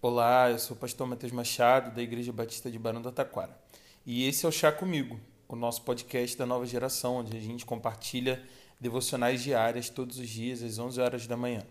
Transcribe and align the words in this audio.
Olá, 0.00 0.48
eu 0.48 0.60
sou 0.60 0.76
o 0.76 0.78
pastor 0.78 1.08
Matheus 1.08 1.32
Machado, 1.32 1.92
da 1.92 2.00
Igreja 2.00 2.32
Batista 2.32 2.70
de 2.70 2.78
Barão 2.78 3.02
do 3.02 3.10
Taquara. 3.10 3.58
E 4.06 4.28
esse 4.28 4.46
é 4.46 4.48
o 4.48 4.52
Chá 4.52 4.70
Comigo, 4.70 5.18
o 5.48 5.56
nosso 5.56 5.82
podcast 5.82 6.38
da 6.38 6.46
nova 6.46 6.64
geração, 6.64 7.16
onde 7.16 7.36
a 7.36 7.40
gente 7.40 7.66
compartilha 7.66 8.40
devocionais 8.80 9.42
diárias 9.42 9.88
todos 9.88 10.20
os 10.20 10.28
dias 10.28 10.62
às 10.62 10.78
11 10.78 11.00
horas 11.00 11.26
da 11.26 11.36
manhã. 11.36 11.64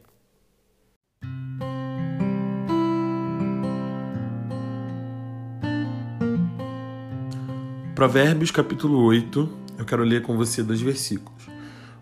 Provérbios 7.95 8.51
capítulo 8.51 9.05
8, 9.05 9.57
eu 9.79 9.85
quero 9.85 10.03
ler 10.03 10.21
com 10.21 10.35
você 10.35 10.61
dois 10.61 10.81
versículos. 10.81 11.47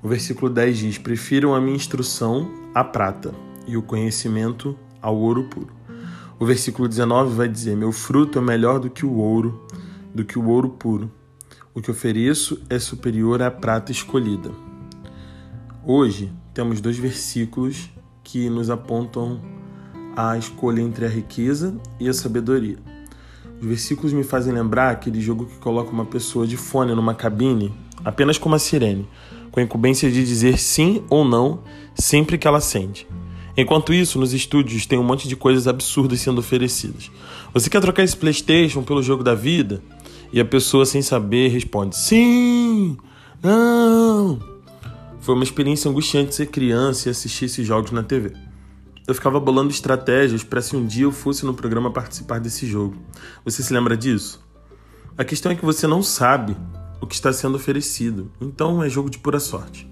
O 0.01 0.07
versículo 0.07 0.51
10 0.51 0.77
diz: 0.79 0.97
Prefiram 0.97 1.53
a 1.53 1.61
minha 1.61 1.75
instrução 1.75 2.51
à 2.73 2.83
prata 2.83 3.31
e 3.67 3.77
o 3.77 3.83
conhecimento 3.83 4.75
ao 4.99 5.15
ouro 5.15 5.47
puro. 5.51 5.84
O 6.38 6.45
versículo 6.45 6.88
19 6.88 7.33
vai 7.33 7.48
dizer: 7.48 7.77
Meu 7.77 7.91
fruto 7.91 8.39
é 8.39 8.41
melhor 8.41 8.80
do 8.80 8.89
que 8.89 9.05
o 9.05 9.13
ouro, 9.13 9.66
do 10.13 10.25
que 10.25 10.38
o 10.38 10.48
ouro 10.48 10.70
puro. 10.70 11.09
O 11.73 11.81
que 11.81 11.89
ofereço 11.89 12.61
é 12.70 12.77
superior 12.77 13.41
à 13.41 13.49
prata 13.49 13.91
escolhida. 13.91 14.52
Hoje 15.85 16.31
temos 16.53 16.81
dois 16.81 16.98
versículos 16.98 17.89
que 18.23 18.49
nos 18.49 18.70
apontam 18.70 19.39
a 20.16 20.38
escolha 20.38 20.81
entre 20.81 21.05
a 21.05 21.09
riqueza 21.09 21.75
e 21.99 22.09
a 22.09 22.13
sabedoria. 22.13 22.77
Os 23.61 23.67
versículos 23.67 24.11
me 24.11 24.23
fazem 24.23 24.53
lembrar 24.53 24.91
aquele 24.91 25.22
jogo 25.22 25.45
que 25.45 25.58
coloca 25.58 25.91
uma 25.91 26.05
pessoa 26.05 26.45
de 26.45 26.58
fone 26.58 26.94
numa 26.94 27.16
cabine, 27.16 27.73
apenas 28.03 28.38
com 28.38 28.49
uma 28.49 28.59
sirene, 28.59 29.08
com 29.52 29.59
a 29.59 29.63
incumbência 29.63 30.11
de 30.11 30.25
dizer 30.25 30.58
sim 30.58 31.03
ou 31.09 31.23
não 31.23 31.61
sempre 31.94 32.38
que 32.38 32.47
ela 32.47 32.59
sente. 32.59 33.08
Enquanto 33.58 33.94
isso, 33.94 34.20
nos 34.20 34.34
estúdios 34.34 34.86
tem 34.86 35.00
um 35.00 35.04
monte 35.04 35.27
de 35.27 35.36
coisas 35.36 35.68
absurdas 35.68 36.20
sendo 36.20 36.40
oferecidas. 36.40 37.09
Você 37.54 37.70
quer 37.70 37.80
trocar 37.80 38.04
esse 38.04 38.18
PlayStation 38.18 38.84
pelo 38.84 39.02
jogo 39.02 39.23
da 39.23 39.34
vida? 39.34 39.81
E 40.34 40.39
a 40.39 40.45
pessoa, 40.45 40.86
sem 40.86 41.02
saber, 41.02 41.47
responde: 41.50 41.95
Sim! 41.95 42.97
Não! 43.42 44.39
Foi 45.22 45.34
uma 45.34 45.44
experiência 45.44 45.89
angustiante 45.89 46.36
ser 46.36 46.47
criança 46.47 47.08
e 47.08 47.12
assistir 47.12 47.45
esses 47.45 47.66
jogos 47.66 47.92
na 47.92 48.03
TV. 48.03 48.34
Eu 49.08 49.16
ficava 49.16 49.39
bolando 49.39 49.72
estratégias 49.72 50.44
para 50.44 50.62
se 50.62 50.75
um 50.75 50.86
dia 50.86 51.03
eu 51.06 51.12
fosse 51.12 51.45
no 51.45 51.53
programa 51.53 51.92
participar 51.92 52.40
desse 52.40 52.66
jogo. 52.66 52.95
Você 53.45 53.64
se 53.64 53.72
lembra 53.72 53.95
disso? 53.95 54.44
A 55.17 55.23
questão 55.23 55.52
é 55.52 55.56
que 55.56 55.64
você 55.64 55.88
não 55.88 56.03
sabe 56.03 56.58
o 57.00 57.08
que 57.08 57.16
está 57.16 57.31
sendo 57.31 57.56
oferecido, 57.56 58.31
então 58.42 58.84
é 58.84 58.90
jogo 58.90 59.09
de 59.09 59.19
pura 59.19 59.40
sorte. 59.40 59.88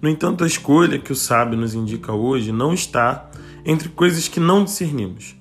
No 0.00 0.08
entanto, 0.08 0.44
a 0.44 0.46
escolha 0.46 0.98
que 0.98 1.12
o 1.12 1.16
sábio 1.16 1.58
nos 1.58 1.74
indica 1.74 2.12
hoje 2.12 2.52
não 2.52 2.74
está 2.74 3.30
entre 3.64 3.88
coisas 3.88 4.28
que 4.28 4.38
não 4.38 4.64
discernimos. 4.64 5.34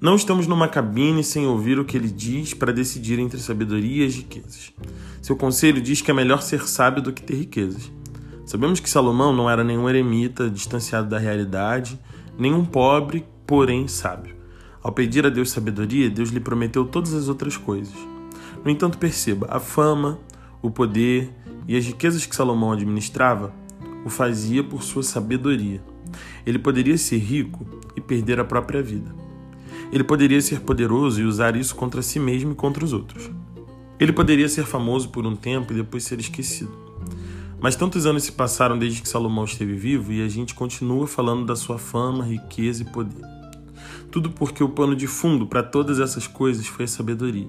Não 0.00 0.14
estamos 0.14 0.46
numa 0.46 0.68
cabine 0.68 1.22
sem 1.24 1.46
ouvir 1.46 1.78
o 1.78 1.84
que 1.84 1.96
ele 1.96 2.08
diz 2.08 2.54
para 2.54 2.72
decidir 2.72 3.18
entre 3.18 3.38
sabedoria 3.38 4.06
e 4.06 4.08
riquezas. 4.08 4.72
Seu 5.20 5.36
conselho 5.36 5.80
diz 5.80 6.00
que 6.00 6.10
é 6.10 6.14
melhor 6.14 6.40
ser 6.40 6.66
sábio 6.68 7.02
do 7.02 7.12
que 7.12 7.22
ter 7.22 7.34
riquezas. 7.34 7.90
Sabemos 8.46 8.80
que 8.80 8.88
Salomão 8.88 9.32
não 9.32 9.50
era 9.50 9.62
nenhum 9.62 9.88
eremita 9.88 10.48
distanciado 10.48 11.08
da 11.08 11.18
realidade, 11.18 12.00
nenhum 12.38 12.64
pobre, 12.64 13.26
porém 13.46 13.86
sábio. 13.88 14.34
Ao 14.82 14.92
pedir 14.92 15.26
a 15.26 15.30
Deus 15.30 15.50
sabedoria, 15.50 16.08
Deus 16.08 16.30
lhe 16.30 16.40
prometeu 16.40 16.84
todas 16.84 17.12
as 17.12 17.28
outras 17.28 17.56
coisas. 17.56 17.94
No 18.64 18.70
entanto, 18.70 18.96
perceba: 18.96 19.48
a 19.50 19.60
fama, 19.60 20.18
o 20.62 20.70
poder 20.70 21.30
e 21.66 21.76
as 21.76 21.84
riquezas 21.84 22.24
que 22.24 22.34
Salomão 22.34 22.72
administrava 22.72 23.52
o 24.04 24.08
fazia 24.08 24.62
por 24.62 24.82
sua 24.82 25.02
sabedoria. 25.02 25.82
Ele 26.46 26.58
poderia 26.58 26.96
ser 26.96 27.18
rico 27.18 27.66
e 27.96 28.00
perder 28.00 28.40
a 28.40 28.44
própria 28.44 28.82
vida. 28.82 29.14
Ele 29.92 30.04
poderia 30.04 30.40
ser 30.40 30.60
poderoso 30.60 31.20
e 31.20 31.24
usar 31.24 31.56
isso 31.56 31.74
contra 31.74 32.02
si 32.02 32.18
mesmo 32.18 32.52
e 32.52 32.54
contra 32.54 32.84
os 32.84 32.92
outros. 32.92 33.30
Ele 33.98 34.12
poderia 34.12 34.48
ser 34.48 34.64
famoso 34.64 35.08
por 35.08 35.26
um 35.26 35.34
tempo 35.34 35.72
e 35.72 35.76
depois 35.76 36.04
ser 36.04 36.20
esquecido. 36.20 36.70
Mas 37.60 37.74
tantos 37.74 38.06
anos 38.06 38.22
se 38.22 38.32
passaram 38.32 38.78
desde 38.78 39.02
que 39.02 39.08
Salomão 39.08 39.44
esteve 39.44 39.74
vivo 39.74 40.12
e 40.12 40.22
a 40.22 40.28
gente 40.28 40.54
continua 40.54 41.06
falando 41.06 41.44
da 41.44 41.56
sua 41.56 41.78
fama, 41.78 42.24
riqueza 42.24 42.82
e 42.82 42.86
poder. 42.86 43.20
Tudo 44.10 44.30
porque 44.30 44.62
o 44.62 44.68
pano 44.68 44.94
de 44.94 45.06
fundo 45.06 45.46
para 45.46 45.62
todas 45.62 45.98
essas 45.98 46.26
coisas 46.26 46.66
foi 46.66 46.84
a 46.84 46.88
sabedoria. 46.88 47.48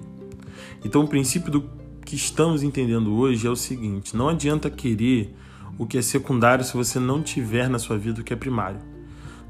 Então, 0.84 1.02
o 1.02 1.08
princípio 1.08 1.50
do 1.50 1.70
que 2.04 2.16
estamos 2.16 2.62
entendendo 2.62 3.14
hoje 3.14 3.46
é 3.46 3.50
o 3.50 3.56
seguinte: 3.56 4.16
não 4.16 4.28
adianta 4.28 4.68
querer 4.68 5.32
o 5.78 5.86
que 5.86 5.98
é 5.98 6.02
secundário 6.02 6.64
se 6.64 6.76
você 6.76 6.98
não 6.98 7.22
tiver 7.22 7.68
na 7.68 7.78
sua 7.78 7.98
vida 7.98 8.20
o 8.20 8.24
que 8.24 8.32
é 8.32 8.36
primário. 8.36 8.80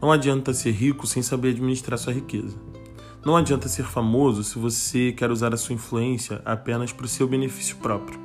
Não 0.00 0.10
adianta 0.10 0.54
ser 0.54 0.70
rico 0.70 1.06
sem 1.06 1.22
saber 1.22 1.50
administrar 1.50 1.98
sua 1.98 2.12
riqueza. 2.12 2.56
Não 3.24 3.36
adianta 3.36 3.68
ser 3.68 3.84
famoso 3.84 4.42
se 4.42 4.58
você 4.58 5.12
quer 5.12 5.30
usar 5.30 5.52
a 5.52 5.56
sua 5.56 5.74
influência 5.74 6.40
apenas 6.44 6.92
para 6.92 7.04
o 7.04 7.08
seu 7.08 7.28
benefício 7.28 7.76
próprio. 7.76 8.18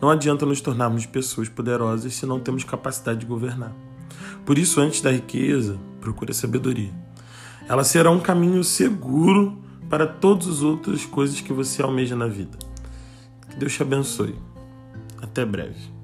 Não 0.00 0.10
adianta 0.10 0.46
nos 0.46 0.60
tornarmos 0.60 1.06
pessoas 1.06 1.48
poderosas 1.48 2.14
se 2.14 2.26
não 2.26 2.38
temos 2.38 2.64
capacidade 2.64 3.20
de 3.20 3.26
governar. 3.26 3.72
Por 4.44 4.58
isso, 4.58 4.80
antes 4.80 5.00
da 5.00 5.10
riqueza, 5.10 5.78
procure 6.00 6.32
a 6.32 6.34
sabedoria. 6.34 6.92
Ela 7.68 7.84
será 7.84 8.10
um 8.10 8.20
caminho 8.20 8.62
seguro 8.62 9.58
para 9.88 10.06
todas 10.06 10.48
as 10.48 10.62
outras 10.62 11.04
coisas 11.04 11.40
que 11.40 11.52
você 11.52 11.82
almeja 11.82 12.16
na 12.16 12.26
vida. 12.26 12.58
Que 13.50 13.56
Deus 13.56 13.74
te 13.74 13.82
abençoe. 13.82 14.34
Até 15.20 15.44
breve. 15.44 16.01